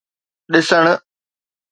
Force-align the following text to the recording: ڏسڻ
ڏسڻ 0.51 0.85